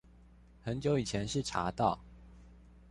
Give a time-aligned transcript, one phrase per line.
[0.63, 1.99] 很久以前是查到